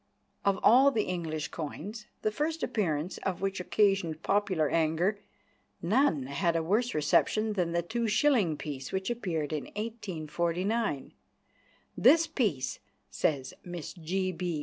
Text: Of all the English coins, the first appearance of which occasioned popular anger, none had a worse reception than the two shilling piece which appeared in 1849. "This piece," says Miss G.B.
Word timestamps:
Of 0.43 0.57
all 0.63 0.89
the 0.89 1.03
English 1.03 1.49
coins, 1.49 2.07
the 2.23 2.31
first 2.31 2.63
appearance 2.63 3.19
of 3.19 3.39
which 3.39 3.59
occasioned 3.59 4.23
popular 4.23 4.67
anger, 4.67 5.19
none 5.79 6.23
had 6.25 6.55
a 6.55 6.63
worse 6.63 6.95
reception 6.95 7.53
than 7.53 7.71
the 7.73 7.83
two 7.83 8.07
shilling 8.07 8.57
piece 8.57 8.91
which 8.91 9.11
appeared 9.11 9.53
in 9.53 9.65
1849. 9.75 11.13
"This 11.95 12.25
piece," 12.25 12.79
says 13.11 13.53
Miss 13.63 13.93
G.B. 13.93 14.59